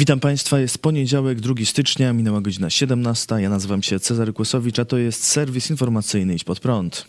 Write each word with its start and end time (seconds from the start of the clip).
Witam 0.00 0.20
Państwa, 0.20 0.60
jest 0.60 0.78
poniedziałek, 0.78 1.40
2 1.40 1.54
stycznia, 1.64 2.12
minęła 2.12 2.40
godzina 2.40 2.70
17. 2.70 3.34
Ja 3.38 3.50
nazywam 3.50 3.82
się 3.82 4.00
Cezary 4.00 4.32
Kłosowicz, 4.32 4.78
a 4.78 4.84
to 4.84 4.98
jest 4.98 5.24
serwis 5.24 5.70
informacyjny 5.70 6.34
Idź 6.34 6.44
Pod 6.44 6.60
Prąd. 6.60 7.06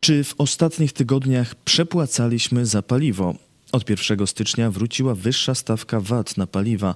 Czy 0.00 0.24
w 0.24 0.34
ostatnich 0.38 0.92
tygodniach 0.92 1.54
przepłacaliśmy 1.54 2.66
za 2.66 2.82
paliwo? 2.82 3.34
Od 3.72 3.90
1 3.90 4.26
stycznia 4.26 4.70
wróciła 4.70 5.14
wyższa 5.14 5.54
stawka 5.54 6.00
VAT 6.00 6.36
na 6.36 6.46
paliwa, 6.46 6.94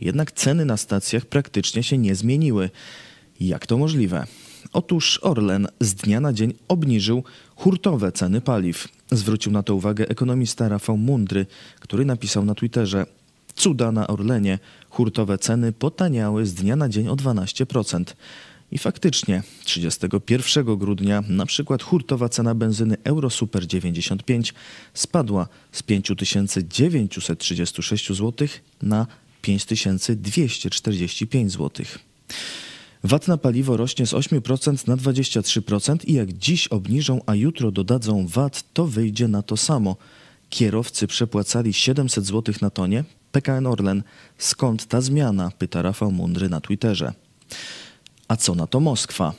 jednak 0.00 0.32
ceny 0.32 0.64
na 0.64 0.76
stacjach 0.76 1.26
praktycznie 1.26 1.82
się 1.82 1.98
nie 1.98 2.14
zmieniły. 2.14 2.70
Jak 3.40 3.66
to 3.66 3.78
możliwe? 3.78 4.26
Otóż 4.72 5.18
Orlen 5.22 5.68
z 5.80 5.94
dnia 5.94 6.20
na 6.20 6.32
dzień 6.32 6.54
obniżył 6.68 7.24
hurtowe 7.56 8.12
ceny 8.12 8.40
paliw. 8.40 8.88
Zwrócił 9.10 9.52
na 9.52 9.62
to 9.62 9.74
uwagę 9.74 10.08
ekonomista 10.08 10.68
Rafał 10.68 10.96
Mundry, 10.96 11.46
który 11.80 12.04
napisał 12.04 12.44
na 12.44 12.54
Twitterze: 12.54 13.06
Cuda 13.56 13.92
na 13.92 14.06
Orlenie. 14.06 14.58
Hurtowe 14.90 15.38
ceny 15.38 15.72
potaniały 15.72 16.46
z 16.46 16.54
dnia 16.54 16.76
na 16.76 16.88
dzień 16.88 17.08
o 17.08 17.16
12%. 17.16 18.04
I 18.72 18.78
faktycznie 18.78 19.42
31 19.64 20.76
grudnia 20.76 21.22
na 21.28 21.46
przykład 21.46 21.82
hurtowa 21.82 22.28
cena 22.28 22.54
benzyny 22.54 22.96
Eurosuper 23.04 23.66
95 23.66 24.54
spadła 24.94 25.48
z 25.72 25.82
5936 25.82 28.08
zł 28.08 28.48
na 28.82 29.06
5245 29.42 31.52
zł. 31.52 31.86
VAT 33.04 33.28
na 33.28 33.36
paliwo 33.36 33.76
rośnie 33.76 34.06
z 34.06 34.12
8% 34.12 34.88
na 34.88 34.96
23% 34.96 35.96
i 36.04 36.12
jak 36.12 36.32
dziś 36.32 36.68
obniżą, 36.68 37.20
a 37.26 37.34
jutro 37.34 37.70
dodadzą 37.70 38.26
VAT, 38.26 38.64
to 38.72 38.86
wyjdzie 38.86 39.28
na 39.28 39.42
to 39.42 39.56
samo. 39.56 39.96
Kierowcy 40.50 41.06
przepłacali 41.06 41.72
700 41.72 42.26
zł 42.26 42.54
na 42.62 42.70
tonie, 42.70 43.04
PKN 43.36 43.66
Orlen. 43.66 44.02
Skąd 44.38 44.86
ta 44.86 45.00
zmiana? 45.00 45.50
Pyta 45.58 45.82
Rafał 45.82 46.12
Mundry 46.12 46.48
na 46.48 46.60
Twitterze. 46.60 47.12
A 48.28 48.36
co 48.36 48.54
na 48.54 48.66
to 48.66 48.80
Moskwa? 48.80 49.32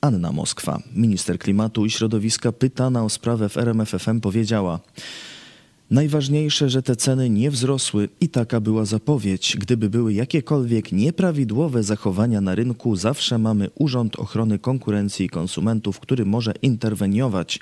Anna 0.00 0.32
Moskwa, 0.32 0.82
minister 0.94 1.38
klimatu 1.38 1.86
i 1.86 1.90
środowiska, 1.90 2.52
pytana 2.52 3.04
o 3.04 3.08
sprawę 3.08 3.48
w 3.48 3.56
RMFFM, 3.56 4.20
powiedziała: 4.20 4.80
Najważniejsze, 5.90 6.70
że 6.70 6.82
te 6.82 6.96
ceny 6.96 7.30
nie 7.30 7.50
wzrosły 7.50 8.08
i 8.20 8.28
taka 8.28 8.60
była 8.60 8.84
zapowiedź. 8.84 9.56
Gdyby 9.60 9.90
były 9.90 10.12
jakiekolwiek 10.12 10.92
nieprawidłowe 10.92 11.82
zachowania 11.82 12.40
na 12.40 12.54
rynku, 12.54 12.96
zawsze 12.96 13.38
mamy 13.38 13.70
Urząd 13.74 14.16
Ochrony 14.16 14.58
Konkurencji 14.58 15.26
i 15.26 15.28
Konsumentów, 15.28 16.00
który 16.00 16.24
może 16.24 16.52
interweniować. 16.62 17.60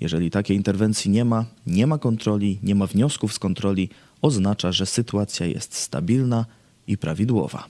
Jeżeli 0.00 0.30
takiej 0.30 0.56
interwencji 0.56 1.10
nie 1.10 1.24
ma, 1.24 1.44
nie 1.66 1.86
ma 1.86 1.98
kontroli, 1.98 2.58
nie 2.62 2.74
ma 2.74 2.86
wniosków 2.86 3.34
z 3.34 3.38
kontroli, 3.38 3.88
oznacza, 4.26 4.72
że 4.72 4.86
sytuacja 4.86 5.46
jest 5.46 5.74
stabilna 5.74 6.46
i 6.86 6.98
prawidłowa. 6.98 7.66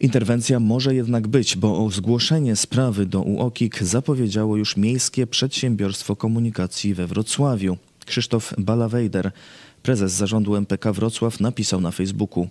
Interwencja 0.00 0.60
może 0.60 0.94
jednak 0.94 1.28
być, 1.28 1.56
bo 1.56 1.90
zgłoszenie 1.90 2.56
sprawy 2.56 3.06
do 3.06 3.20
UOKiK 3.20 3.82
zapowiedziało 3.82 4.56
już 4.56 4.76
Miejskie 4.76 5.26
Przedsiębiorstwo 5.26 6.16
Komunikacji 6.16 6.94
we 6.94 7.06
Wrocławiu. 7.06 7.76
Krzysztof 8.06 8.54
Balawejder, 8.58 9.32
prezes 9.82 10.12
zarządu 10.12 10.56
MPK 10.56 10.92
Wrocław, 10.92 11.40
napisał 11.40 11.80
na 11.80 11.90
Facebooku: 11.90 12.48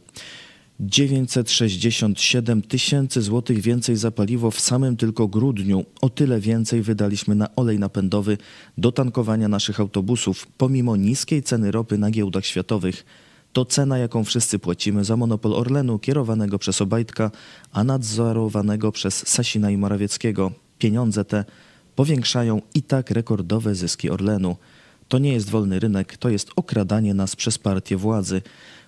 967 0.79 2.61
tysięcy 2.61 3.21
złotych 3.21 3.61
więcej 3.61 3.95
za 3.95 4.11
paliwo 4.11 4.51
w 4.51 4.59
samym 4.59 4.97
tylko 4.97 5.27
grudniu. 5.27 5.85
O 6.01 6.09
tyle 6.09 6.39
więcej 6.39 6.81
wydaliśmy 6.81 7.35
na 7.35 7.55
olej 7.55 7.79
napędowy 7.79 8.37
do 8.77 8.91
tankowania 8.91 9.47
naszych 9.47 9.79
autobusów, 9.79 10.47
pomimo 10.57 10.95
niskiej 10.95 11.43
ceny 11.43 11.71
ropy 11.71 11.97
na 11.97 12.11
giełdach 12.11 12.45
światowych. 12.45 13.05
To 13.53 13.65
cena, 13.65 13.97
jaką 13.97 14.23
wszyscy 14.23 14.59
płacimy 14.59 15.03
za 15.03 15.17
monopol 15.17 15.53
Orlenu 15.53 15.99
kierowanego 15.99 16.59
przez 16.59 16.81
Obajtka, 16.81 17.31
a 17.71 17.83
nadzorowanego 17.83 18.91
przez 18.91 19.27
Sasina 19.27 19.71
i 19.71 19.77
Morawieckiego. 19.77 20.51
Pieniądze 20.79 21.25
te 21.25 21.45
powiększają 21.95 22.61
i 22.73 22.81
tak 22.81 23.11
rekordowe 23.11 23.75
zyski 23.75 24.09
Orlenu. 24.09 24.55
To 25.13 25.19
nie 25.19 25.33
jest 25.33 25.49
wolny 25.49 25.79
rynek, 25.79 26.17
to 26.17 26.29
jest 26.29 26.51
okradanie 26.55 27.13
nas 27.13 27.35
przez 27.35 27.57
partię 27.57 27.97
władzy. 27.97 28.41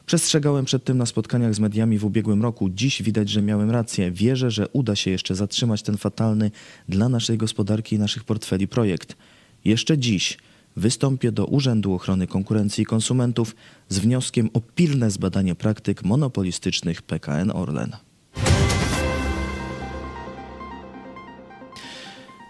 Przestrzegałem 0.06 0.66
przed 0.66 0.84
tym 0.84 0.98
na 0.98 1.06
spotkaniach 1.06 1.56
z 1.56 1.60
mediami 1.60 1.98
w 1.98 2.06
ubiegłym 2.06 2.42
roku. 2.42 2.70
Dziś 2.70 3.04
widać, 3.04 3.30
że 3.30 3.42
miałem 3.42 3.72
rację. 3.72 4.12
Wierzę, 4.12 4.52
że 4.52 4.68
uda 4.68 4.96
się 4.96 5.12
jeszcze 5.12 5.36
zatrzymać 5.36 5.82
ten 5.82 5.98
fatalny 5.98 6.52
dla 6.90 7.10
naszej 7.10 7.38
gospodarki 7.38 7.96
i 7.96 8.00
naszych 8.00 8.24
portfeli 8.24 8.68
projekt. 8.68 9.16
Jeszcze 9.66 9.98
dziś 9.98 10.38
wystąpię 10.76 11.32
do 11.32 11.46
Urzędu 11.46 11.94
Ochrony 11.94 12.28
Konkurencji 12.28 12.82
i 12.82 12.86
Konsumentów 12.86 13.56
z 13.90 14.00
wnioskiem 14.00 14.50
o 14.54 14.62
pilne 14.62 15.12
zbadanie 15.12 15.56
praktyk 15.56 16.04
monopolistycznych 16.04 17.02
PKN 17.02 17.52
Orlen. 17.52 17.92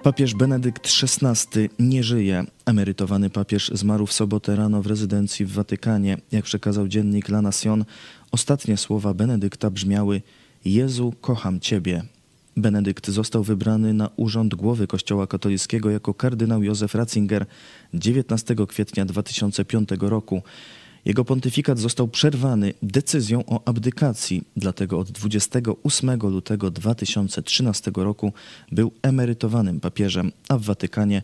Papież 0.05 0.35
Benedykt 0.35 0.89
XVI 1.03 1.69
nie 1.79 2.03
żyje. 2.03 2.43
Emerytowany 2.65 3.29
papież 3.29 3.71
zmarł 3.73 4.05
w 4.05 4.13
sobotę 4.13 4.55
rano 4.55 4.81
w 4.81 4.87
rezydencji 4.87 5.45
w 5.45 5.51
Watykanie. 5.51 6.17
Jak 6.31 6.45
przekazał 6.45 6.87
dziennik 6.87 7.29
La 7.29 7.41
Nation, 7.41 7.85
ostatnie 8.31 8.77
słowa 8.77 9.13
Benedykta 9.13 9.69
brzmiały: 9.69 10.21
Jezu, 10.65 11.13
kocham 11.21 11.59
Ciebie. 11.59 12.03
Benedykt 12.57 13.09
został 13.09 13.43
wybrany 13.43 13.93
na 13.93 14.09
urząd 14.15 14.55
głowy 14.55 14.87
Kościoła 14.87 15.27
katolickiego 15.27 15.89
jako 15.89 16.13
kardynał 16.13 16.63
Józef 16.63 16.95
Ratzinger 16.95 17.45
19 17.93 18.55
kwietnia 18.67 19.05
2005 19.05 19.89
roku. 19.99 20.41
Jego 21.05 21.25
pontyfikat 21.25 21.79
został 21.79 22.07
przerwany 22.07 22.73
decyzją 22.83 23.45
o 23.45 23.61
abdykacji, 23.65 24.43
dlatego 24.57 24.99
od 24.99 25.11
28 25.11 26.19
lutego 26.19 26.71
2013 26.71 27.91
roku 27.95 28.33
był 28.71 28.91
emerytowanym 29.01 29.79
papieżem, 29.79 30.31
a 30.49 30.57
w 30.57 30.61
Watykanie 30.61 31.21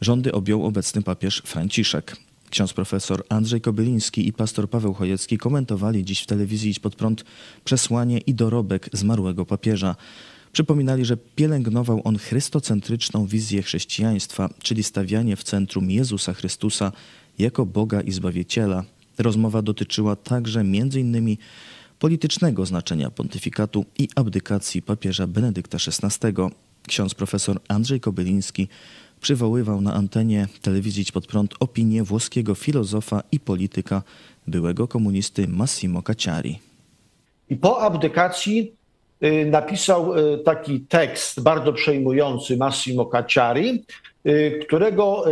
rządy 0.00 0.32
objął 0.32 0.66
obecny 0.66 1.02
papież 1.02 1.42
Franciszek. 1.46 2.16
Ksiądz 2.50 2.72
profesor 2.72 3.24
Andrzej 3.28 3.60
Kobyliński 3.60 4.28
i 4.28 4.32
pastor 4.32 4.70
Paweł 4.70 4.94
Chojecki 4.94 5.38
komentowali 5.38 6.04
dziś 6.04 6.22
w 6.22 6.26
telewizji 6.26 6.70
Idź 6.70 6.80
Pod 6.80 6.96
Prąd 6.96 7.24
przesłanie 7.64 8.18
i 8.18 8.34
dorobek 8.34 8.88
zmarłego 8.92 9.46
papieża. 9.46 9.96
Przypominali, 10.52 11.04
że 11.04 11.16
pielęgnował 11.16 12.00
on 12.04 12.18
chrystocentryczną 12.18 13.26
wizję 13.26 13.62
chrześcijaństwa, 13.62 14.50
czyli 14.62 14.82
stawianie 14.82 15.36
w 15.36 15.44
centrum 15.44 15.90
Jezusa 15.90 16.34
Chrystusa 16.34 16.92
jako 17.38 17.66
Boga 17.66 18.00
i 18.00 18.12
Zbawiciela. 18.12 18.84
Rozmowa 19.18 19.62
dotyczyła 19.62 20.16
także 20.16 20.60
m.in. 20.60 21.36
politycznego 21.98 22.66
znaczenia 22.66 23.10
pontyfikatu 23.10 23.84
i 23.98 24.08
abdykacji 24.16 24.82
papieża 24.82 25.26
Benedykta 25.26 25.78
XVI. 26.02 26.32
Ksiądz 26.88 27.14
profesor 27.14 27.60
Andrzej 27.68 28.00
Kobyliński 28.00 28.68
przywoływał 29.20 29.80
na 29.80 29.94
antenie 29.94 30.48
telewizji 30.62 31.04
Pod 31.12 31.26
Prąd 31.26 31.54
opinię 31.60 32.02
włoskiego 32.04 32.54
filozofa 32.54 33.22
i 33.32 33.40
polityka, 33.40 34.02
byłego 34.46 34.88
komunisty 34.88 35.48
Massimo 35.48 36.02
Cacciari. 36.02 36.58
I 37.50 37.56
po 37.56 37.80
abdykacji 37.80 38.78
Y, 39.22 39.46
napisał 39.46 40.18
y, 40.18 40.38
taki 40.38 40.80
tekst 40.80 41.40
bardzo 41.42 41.72
przejmujący 41.72 42.56
Massimo 42.56 43.06
Cacciari, 43.06 43.84
którego 44.62 45.24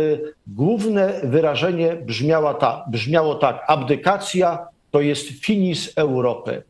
główne 0.47 1.21
wyrażenie 1.23 1.95
brzmiało 1.95 2.53
tak, 2.53 2.83
brzmiało 2.91 3.35
tak: 3.35 3.63
abdykacja 3.67 4.67
to 4.91 5.01
jest 5.01 5.27
finis 5.27 5.93
Europy. 5.97 6.63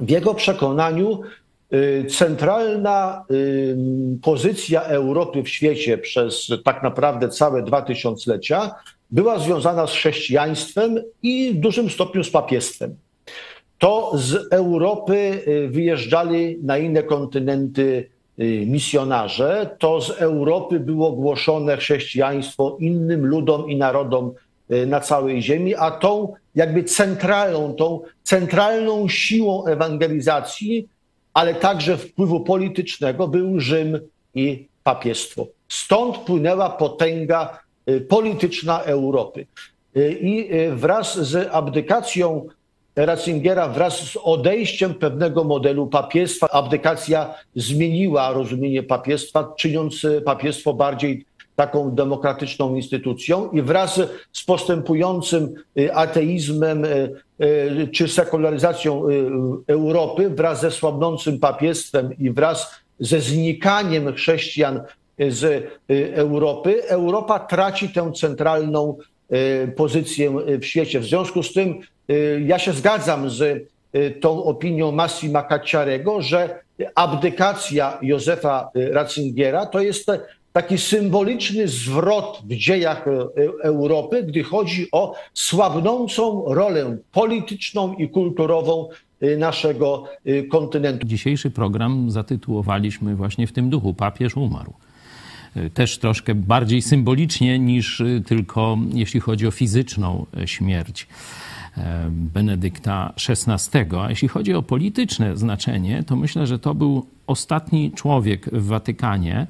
W 0.00 0.10
jego 0.10 0.34
przekonaniu 0.34 1.20
centralna 2.08 3.24
pozycja 4.22 4.82
Europy 4.82 5.42
w 5.42 5.48
świecie 5.48 5.98
przez 5.98 6.48
tak 6.64 6.82
naprawdę 6.82 7.28
całe 7.28 7.62
dwa 7.62 7.82
tysiąclecia 7.82 8.74
była 9.10 9.38
związana 9.38 9.86
z 9.86 9.92
chrześcijaństwem 9.92 11.02
i 11.22 11.52
w 11.54 11.60
dużym 11.60 11.90
stopniu 11.90 12.24
z 12.24 12.30
papiestwem 12.30 12.96
to 13.82 14.12
z 14.14 14.52
Europy 14.52 15.42
y, 15.48 15.68
wyjeżdżali 15.68 16.58
na 16.62 16.78
inne 16.78 17.02
kontynenty 17.02 17.82
y, 17.82 18.10
misjonarze, 18.66 19.76
to 19.78 20.00
z 20.00 20.10
Europy 20.10 20.80
było 20.80 21.12
głoszone 21.12 21.76
chrześcijaństwo 21.76 22.76
innym 22.80 23.26
ludom 23.26 23.70
i 23.70 23.76
narodom 23.76 24.32
y, 24.70 24.86
na 24.86 25.00
całej 25.00 25.42
ziemi, 25.42 25.74
a 25.74 25.90
tą 25.90 26.32
jakby 26.54 26.84
centralną, 26.84 27.74
tą 27.74 28.00
centralną 28.22 29.08
siłą 29.08 29.66
ewangelizacji, 29.66 30.88
ale 31.34 31.54
także 31.54 31.96
wpływu 31.96 32.40
politycznego 32.40 33.28
był 33.28 33.60
Rzym 33.60 34.00
i 34.34 34.68
papiestwo. 34.82 35.46
Stąd 35.68 36.18
płynęła 36.18 36.70
potęga 36.70 37.58
polityczna 38.08 38.82
Europy. 38.82 39.46
I 40.20 40.48
wraz 40.72 41.18
z 41.18 41.48
abdykacją 41.52 42.46
Ratzingera 42.96 43.68
wraz 43.68 44.00
z 44.00 44.16
odejściem 44.22 44.94
pewnego 44.94 45.44
modelu 45.44 45.86
papiestwa, 45.86 46.48
abdykacja 46.48 47.34
zmieniła 47.56 48.32
rozumienie 48.32 48.82
papiestwa, 48.82 49.54
czyniąc 49.58 50.06
papiestwo 50.24 50.74
bardziej 50.74 51.24
taką 51.56 51.94
demokratyczną 51.94 52.74
instytucją 52.74 53.50
i 53.50 53.62
wraz 53.62 54.00
z 54.32 54.44
postępującym 54.44 55.54
ateizmem 55.94 56.86
czy 57.92 58.08
sekularyzacją 58.08 59.04
Europy, 59.66 60.30
wraz 60.30 60.60
ze 60.60 60.70
słabnącym 60.70 61.38
papiestwem 61.38 62.10
i 62.18 62.30
wraz 62.30 62.70
ze 63.00 63.20
znikaniem 63.20 64.12
chrześcijan 64.12 64.80
z 65.28 65.64
Europy, 66.14 66.88
Europa 66.88 67.38
traci 67.38 67.88
tę 67.88 68.12
centralną 68.12 68.98
pozycję 69.76 70.32
w 70.60 70.64
świecie. 70.64 71.00
W 71.00 71.04
związku 71.04 71.42
z 71.42 71.52
tym 71.52 71.80
ja 72.46 72.58
się 72.58 72.72
zgadzam 72.72 73.30
z 73.30 73.68
tą 74.20 74.44
opinią 74.44 74.92
Massima 74.92 75.42
Cacciarego, 75.42 76.22
że 76.22 76.60
abdykacja 76.94 77.98
Józefa 78.02 78.70
Ratzingiera 78.74 79.66
to 79.66 79.80
jest 79.80 80.10
taki 80.52 80.78
symboliczny 80.78 81.68
zwrot 81.68 82.42
w 82.44 82.56
dziejach 82.56 83.04
Europy, 83.62 84.22
gdy 84.22 84.42
chodzi 84.42 84.88
o 84.92 85.14
słabnącą 85.34 86.44
rolę 86.46 86.96
polityczną 87.12 87.94
i 87.94 88.08
kulturową 88.08 88.88
naszego 89.38 90.04
kontynentu. 90.50 91.06
Dzisiejszy 91.06 91.50
program 91.50 92.10
zatytułowaliśmy 92.10 93.16
właśnie 93.16 93.46
w 93.46 93.52
tym 93.52 93.70
duchu 93.70 93.94
Papież 93.94 94.36
umarł 94.36 94.72
też 95.74 95.98
troszkę 95.98 96.34
bardziej 96.34 96.82
symbolicznie 96.82 97.58
niż 97.58 98.02
tylko 98.26 98.78
jeśli 98.94 99.20
chodzi 99.20 99.46
o 99.46 99.50
fizyczną 99.50 100.26
śmierć. 100.46 101.06
Benedykta 102.10 103.12
XVI. 103.28 103.96
A 104.00 104.10
jeśli 104.10 104.28
chodzi 104.28 104.54
o 104.54 104.62
polityczne 104.62 105.36
znaczenie, 105.36 106.02
to 106.02 106.16
myślę, 106.16 106.46
że 106.46 106.58
to 106.58 106.74
był 106.74 107.06
ostatni 107.26 107.92
człowiek 107.92 108.50
w 108.52 108.66
Watykanie, 108.66 109.46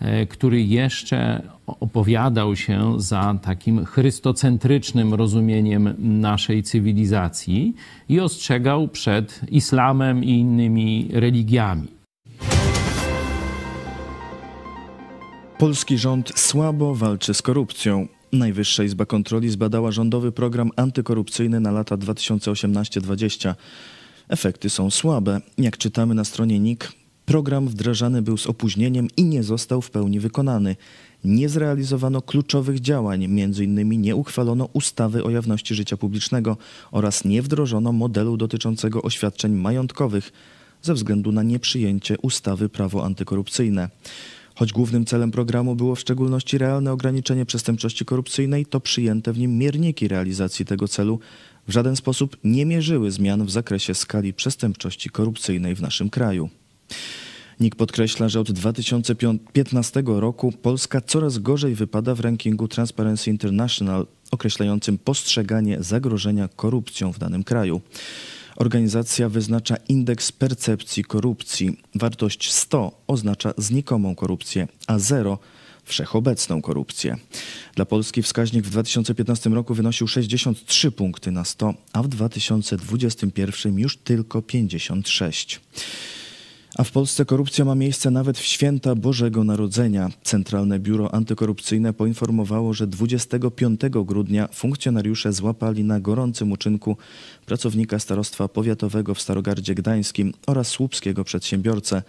e, 0.00 0.26
który 0.26 0.62
jeszcze 0.62 1.42
opowiadał 1.66 2.56
się 2.56 2.94
za 3.00 3.34
takim 3.42 3.84
chrystocentrycznym 3.84 5.14
rozumieniem 5.14 5.94
naszej 5.98 6.62
cywilizacji 6.62 7.74
i 8.08 8.20
ostrzegał 8.20 8.88
przed 8.88 9.40
islamem 9.50 10.24
i 10.24 10.30
innymi 10.30 11.08
religiami. 11.12 11.88
Polski 15.58 15.98
rząd 15.98 16.32
słabo 16.38 16.94
walczy 16.94 17.34
z 17.34 17.42
korupcją. 17.42 18.06
Najwyższa 18.32 18.84
Izba 18.84 19.06
Kontroli 19.06 19.50
zbadała 19.50 19.92
rządowy 19.92 20.32
program 20.32 20.70
antykorupcyjny 20.76 21.60
na 21.60 21.70
lata 21.70 21.96
2018-2020. 21.96 23.54
Efekty 24.28 24.70
są 24.70 24.90
słabe. 24.90 25.40
Jak 25.58 25.78
czytamy 25.78 26.14
na 26.14 26.24
stronie 26.24 26.60
NIK, 26.60 26.92
program 27.26 27.68
wdrażany 27.68 28.22
był 28.22 28.36
z 28.36 28.46
opóźnieniem 28.46 29.08
i 29.16 29.24
nie 29.24 29.42
został 29.42 29.82
w 29.82 29.90
pełni 29.90 30.20
wykonany. 30.20 30.76
Nie 31.24 31.48
zrealizowano 31.48 32.22
kluczowych 32.22 32.80
działań, 32.80 33.24
m.in. 33.24 34.00
nie 34.00 34.16
uchwalono 34.16 34.68
ustawy 34.72 35.24
o 35.24 35.30
jawności 35.30 35.74
życia 35.74 35.96
publicznego 35.96 36.56
oraz 36.90 37.24
nie 37.24 37.42
wdrożono 37.42 37.92
modelu 37.92 38.36
dotyczącego 38.36 39.02
oświadczeń 39.02 39.52
majątkowych 39.52 40.32
ze 40.82 40.94
względu 40.94 41.32
na 41.32 41.42
nieprzyjęcie 41.42 42.18
ustawy 42.18 42.68
prawo 42.68 43.04
antykorupcyjne. 43.04 43.88
Choć 44.60 44.72
głównym 44.72 45.04
celem 45.04 45.30
programu 45.30 45.76
było 45.76 45.94
w 45.94 46.00
szczególności 46.00 46.58
realne 46.58 46.92
ograniczenie 46.92 47.46
przestępczości 47.46 48.04
korupcyjnej, 48.04 48.66
to 48.66 48.80
przyjęte 48.80 49.32
w 49.32 49.38
nim 49.38 49.58
mierniki 49.58 50.08
realizacji 50.08 50.64
tego 50.64 50.88
celu 50.88 51.18
w 51.68 51.72
żaden 51.72 51.96
sposób 51.96 52.36
nie 52.44 52.66
mierzyły 52.66 53.10
zmian 53.10 53.46
w 53.46 53.50
zakresie 53.50 53.94
skali 53.94 54.32
przestępczości 54.32 55.10
korupcyjnej 55.10 55.74
w 55.74 55.82
naszym 55.82 56.10
kraju. 56.10 56.48
NIK 57.60 57.76
podkreśla, 57.76 58.28
że 58.28 58.40
od 58.40 58.52
2015 58.52 60.02
roku 60.06 60.52
Polska 60.52 61.00
coraz 61.00 61.38
gorzej 61.38 61.74
wypada 61.74 62.14
w 62.14 62.20
rankingu 62.20 62.68
Transparency 62.68 63.30
International 63.30 64.06
określającym 64.30 64.98
postrzeganie 64.98 65.76
zagrożenia 65.82 66.48
korupcją 66.48 67.12
w 67.12 67.18
danym 67.18 67.44
kraju. 67.44 67.80
Organizacja 68.60 69.28
wyznacza 69.28 69.76
indeks 69.88 70.32
percepcji 70.32 71.04
korupcji. 71.04 71.76
Wartość 71.94 72.52
100 72.52 73.02
oznacza 73.06 73.54
znikomą 73.56 74.14
korupcję, 74.14 74.68
a 74.86 74.98
0 74.98 75.38
wszechobecną 75.84 76.62
korupcję. 76.62 77.16
Dla 77.74 77.84
Polski 77.84 78.22
wskaźnik 78.22 78.64
w 78.64 78.70
2015 78.70 79.50
roku 79.50 79.74
wynosił 79.74 80.08
63 80.08 80.90
punkty 80.90 81.30
na 81.30 81.44
100, 81.44 81.74
a 81.92 82.02
w 82.02 82.08
2021 82.08 83.78
już 83.78 83.96
tylko 83.96 84.42
56. 84.42 85.60
A 86.76 86.84
w 86.84 86.90
Polsce 86.90 87.24
korupcja 87.24 87.64
ma 87.64 87.74
miejsce 87.74 88.10
nawet 88.10 88.38
w 88.38 88.44
święta 88.44 88.94
Bożego 88.94 89.44
Narodzenia. 89.44 90.10
Centralne 90.22 90.78
Biuro 90.78 91.14
Antykorupcyjne 91.14 91.92
poinformowało, 91.92 92.74
że 92.74 92.86
25 92.86 93.80
grudnia 94.04 94.48
funkcjonariusze 94.52 95.32
złapali 95.32 95.84
na 95.84 96.00
gorącym 96.00 96.52
uczynku 96.52 96.96
pracownika 97.46 97.98
Starostwa 97.98 98.48
Powiatowego 98.48 99.14
w 99.14 99.20
Starogardzie 99.20 99.74
Gdańskim 99.74 100.32
oraz 100.46 100.68
słupskiego 100.68 101.24
przedsiębiorcę. 101.24 102.02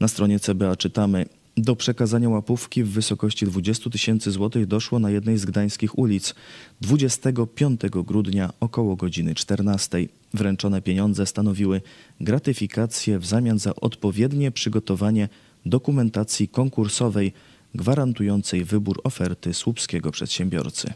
Na 0.00 0.08
stronie 0.08 0.40
CBA 0.40 0.76
czytamy: 0.76 1.26
do 1.56 1.76
przekazania 1.76 2.28
łapówki 2.28 2.84
w 2.84 2.88
wysokości 2.88 3.46
20 3.46 3.90
tysięcy 3.90 4.30
złotych 4.30 4.66
doszło 4.66 4.98
na 4.98 5.10
jednej 5.10 5.38
z 5.38 5.44
gdańskich 5.44 5.98
ulic 5.98 6.34
25 6.80 7.80
grudnia 7.90 8.52
około 8.60 8.96
godziny 8.96 9.34
14. 9.34 10.08
Wręczone 10.34 10.82
pieniądze 10.82 11.26
stanowiły 11.26 11.80
gratyfikację 12.20 13.18
w 13.18 13.26
zamian 13.26 13.58
za 13.58 13.76
odpowiednie 13.76 14.50
przygotowanie 14.50 15.28
dokumentacji 15.66 16.48
konkursowej 16.48 17.32
gwarantującej 17.74 18.64
wybór 18.64 19.00
oferty 19.04 19.54
słupskiego 19.54 20.10
przedsiębiorcy. 20.10 20.92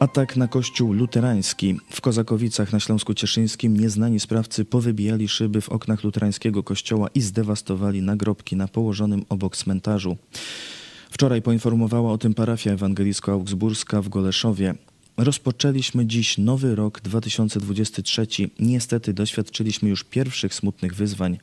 Atak 0.00 0.36
na 0.36 0.48
kościół 0.48 0.92
luterański. 0.92 1.80
W 1.90 2.00
Kozakowicach 2.00 2.72
na 2.72 2.80
Śląsku 2.80 3.14
Cieszyńskim 3.14 3.76
nieznani 3.76 4.20
sprawcy 4.20 4.64
powybijali 4.64 5.28
szyby 5.28 5.60
w 5.60 5.68
oknach 5.68 6.04
luterańskiego 6.04 6.62
kościoła 6.62 7.08
i 7.14 7.20
zdewastowali 7.20 8.02
nagrobki 8.02 8.56
na 8.56 8.68
położonym 8.68 9.24
obok 9.28 9.56
cmentarzu. 9.56 10.16
Wczoraj 11.10 11.42
poinformowała 11.42 12.12
o 12.12 12.18
tym 12.18 12.34
parafia 12.34 12.70
ewangelicko-augsburska 12.72 14.02
w 14.02 14.08
Goleszowie. 14.08 14.74
Rozpoczęliśmy 15.16 16.06
dziś 16.06 16.38
nowy 16.38 16.74
rok 16.74 17.00
2023. 17.00 18.26
Niestety 18.60 19.12
doświadczyliśmy 19.12 19.88
już 19.88 20.04
pierwszych 20.04 20.54
smutnych 20.54 20.94
wyzwań. 20.94 21.38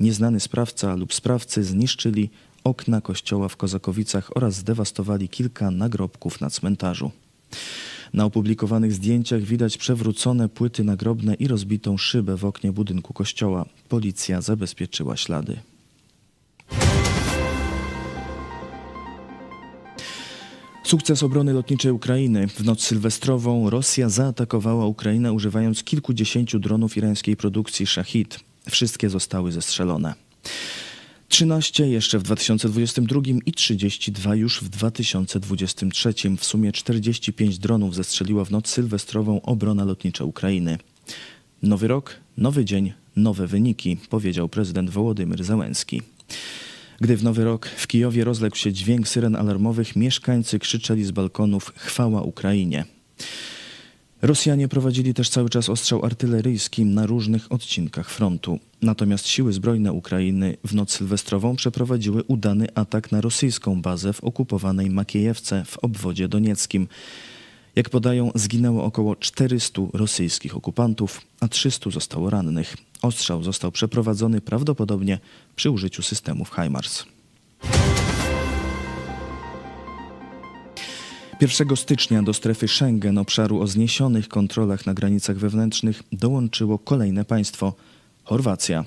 Nieznany 0.00 0.40
sprawca 0.40 0.94
lub 0.94 1.14
sprawcy 1.14 1.64
zniszczyli 1.64 2.30
okna 2.64 3.00
kościoła 3.00 3.48
w 3.48 3.56
Kozakowicach 3.56 4.36
oraz 4.36 4.54
zdewastowali 4.54 5.28
kilka 5.28 5.70
nagrobków 5.70 6.40
na 6.40 6.50
cmentarzu. 6.50 7.10
Na 8.12 8.24
opublikowanych 8.24 8.92
zdjęciach 8.92 9.42
widać 9.42 9.76
przewrócone 9.76 10.48
płyty 10.48 10.84
nagrobne 10.84 11.34
i 11.34 11.48
rozbitą 11.48 11.96
szybę 11.96 12.36
w 12.36 12.44
oknie 12.44 12.72
budynku 12.72 13.12
kościoła. 13.12 13.66
Policja 13.88 14.40
zabezpieczyła 14.40 15.16
ślady. 15.16 15.56
Sukces 20.86 21.22
obrony 21.22 21.52
lotniczej 21.52 21.92
Ukrainy. 21.92 22.48
W 22.48 22.64
noc 22.64 22.82
sylwestrową 22.82 23.70
Rosja 23.70 24.08
zaatakowała 24.08 24.86
Ukrainę 24.86 25.32
używając 25.32 25.84
kilkudziesięciu 25.84 26.58
dronów 26.58 26.96
irańskiej 26.96 27.36
produkcji 27.36 27.86
Shahid. 27.86 28.40
Wszystkie 28.70 29.10
zostały 29.10 29.52
zestrzelone. 29.52 30.14
13 31.28 31.88
jeszcze 31.88 32.18
w 32.18 32.22
2022 32.22 33.20
i 33.46 33.52
32 33.52 34.34
już 34.34 34.62
w 34.62 34.68
2023. 34.68 36.14
W 36.38 36.44
sumie 36.44 36.72
45 36.72 37.58
dronów 37.58 37.94
zestrzeliła 37.94 38.44
w 38.44 38.50
noc 38.50 38.68
sylwestrową 38.68 39.42
obrona 39.42 39.84
lotnicza 39.84 40.24
Ukrainy. 40.24 40.78
Nowy 41.62 41.88
rok, 41.88 42.16
nowy 42.36 42.64
dzień, 42.64 42.92
nowe 43.16 43.46
wyniki, 43.46 43.96
powiedział 44.10 44.48
prezydent 44.48 44.90
Wołodymyr 44.90 45.44
Załęski. 45.44 46.02
Gdy 47.00 47.16
w 47.16 47.24
nowy 47.24 47.44
rok 47.44 47.68
w 47.68 47.86
Kijowie 47.86 48.24
rozległ 48.24 48.56
się 48.56 48.72
dźwięk 48.72 49.08
syren 49.08 49.36
alarmowych, 49.36 49.96
mieszkańcy 49.96 50.58
krzyczeli 50.58 51.04
z 51.04 51.10
balkonów 51.10 51.72
chwała 51.76 52.22
Ukrainie. 52.22 52.84
Rosjanie 54.22 54.68
prowadzili 54.68 55.14
też 55.14 55.28
cały 55.28 55.50
czas 55.50 55.68
ostrzał 55.68 56.04
artyleryjski 56.04 56.84
na 56.84 57.06
różnych 57.06 57.52
odcinkach 57.52 58.10
frontu. 58.10 58.58
Natomiast 58.82 59.28
siły 59.28 59.52
zbrojne 59.52 59.92
Ukrainy 59.92 60.56
w 60.64 60.74
noc 60.74 60.90
sylwestrową 60.90 61.56
przeprowadziły 61.56 62.22
udany 62.22 62.66
atak 62.74 63.12
na 63.12 63.20
rosyjską 63.20 63.82
bazę 63.82 64.12
w 64.12 64.24
okupowanej 64.24 64.90
Makiejewce 64.90 65.64
w 65.64 65.78
obwodzie 65.78 66.28
donieckim. 66.28 66.88
Jak 67.76 67.90
podają, 67.90 68.30
zginęło 68.34 68.84
około 68.84 69.16
400 69.16 69.82
rosyjskich 69.92 70.56
okupantów, 70.56 71.20
a 71.40 71.48
300 71.48 71.90
zostało 71.90 72.30
rannych. 72.30 72.76
Ostrzał 73.02 73.42
został 73.42 73.72
przeprowadzony 73.72 74.40
prawdopodobnie 74.40 75.18
przy 75.56 75.70
użyciu 75.70 76.02
systemów 76.02 76.50
HIMARS. 76.54 77.04
1 81.40 81.76
stycznia 81.76 82.22
do 82.22 82.34
strefy 82.34 82.68
Schengen, 82.68 83.18
obszaru 83.18 83.60
o 83.60 83.66
zniesionych 83.66 84.28
kontrolach 84.28 84.86
na 84.86 84.94
granicach 84.94 85.36
wewnętrznych, 85.36 86.02
dołączyło 86.12 86.78
kolejne 86.78 87.24
państwo 87.24 87.74
Chorwacja. 88.24 88.84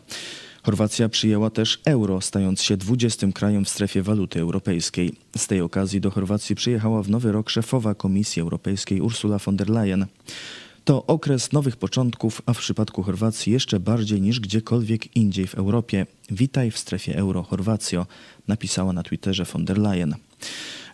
Chorwacja 0.64 1.10
przyjęła 1.10 1.50
też 1.50 1.82
euro, 1.86 2.22
stając 2.22 2.62
się 2.62 2.78
20 2.78 3.28
krajem 3.28 3.66
w 3.66 3.70
strefie 3.70 4.04
waluty 4.04 4.40
europejskiej. 4.40 5.16
Z 5.38 5.48
tej 5.48 5.62
okazji 5.62 6.02
do 6.02 6.12
Chorwacji 6.12 6.56
przyjechała 6.56 7.04
w 7.04 7.10
nowy 7.10 7.32
rok 7.32 7.50
szefowa 7.50 7.96
Komisji 7.96 8.42
Europejskiej 8.42 9.02
Ursula 9.02 9.38
von 9.38 9.58
der 9.58 9.70
Leyen. 9.70 10.06
To 10.86 11.06
okres 11.06 11.52
nowych 11.52 11.78
początków, 11.78 12.42
a 12.46 12.54
w 12.54 12.60
przypadku 12.60 13.04
Chorwacji 13.04 13.54
jeszcze 13.54 13.80
bardziej 13.80 14.22
niż 14.22 14.40
gdziekolwiek 14.40 15.16
indziej 15.16 15.48
w 15.48 15.56
Europie. 15.56 16.06
Witaj 16.32 16.72
w 16.72 16.78
strefie 16.78 17.18
euro, 17.18 17.44
Chorwacjo, 17.44 18.06
napisała 18.48 18.94
na 18.94 19.04
Twitterze 19.04 19.46
von 19.46 19.66
der 19.66 19.78
Leyen. 19.78 20.16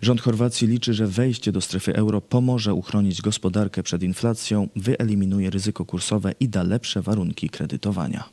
Rząd 0.01 0.21
Chorwacji 0.21 0.67
liczy, 0.67 0.93
że 0.93 1.07
wejście 1.07 1.51
do 1.51 1.61
strefy 1.61 1.95
euro 1.95 2.21
pomoże 2.21 2.73
uchronić 2.73 3.21
gospodarkę 3.21 3.83
przed 3.83 4.03
inflacją, 4.03 4.69
wyeliminuje 4.75 5.49
ryzyko 5.49 5.85
kursowe 5.85 6.33
i 6.39 6.49
da 6.49 6.63
lepsze 6.63 7.01
warunki 7.01 7.49
kredytowania. 7.49 8.29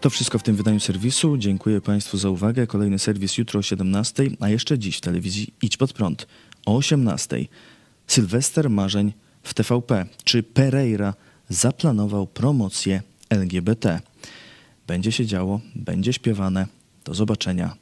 To 0.00 0.10
wszystko 0.10 0.38
w 0.38 0.42
tym 0.42 0.56
wydaniu 0.56 0.80
serwisu. 0.80 1.36
Dziękuję 1.36 1.80
Państwu 1.80 2.18
za 2.18 2.30
uwagę. 2.30 2.66
Kolejny 2.66 2.98
serwis 2.98 3.38
jutro 3.38 3.60
o 3.60 3.62
17, 3.62 4.30
a 4.40 4.48
jeszcze 4.48 4.78
dziś 4.78 4.96
w 4.96 5.00
telewizji 5.00 5.54
Idź 5.62 5.76
Pod 5.76 5.92
Prąd 5.92 6.26
o 6.66 6.76
18. 6.76 7.46
Sylwester 8.06 8.70
marzeń 8.70 9.12
w 9.42 9.54
TVP. 9.54 10.06
Czy 10.24 10.42
Pereira 10.42 11.14
zaplanował 11.48 12.26
promocję 12.26 13.02
LGBT? 13.30 14.00
Będzie 14.86 15.12
się 15.12 15.26
działo, 15.26 15.60
będzie 15.74 16.12
śpiewane. 16.12 16.66
Do 17.04 17.14
zobaczenia. 17.14 17.76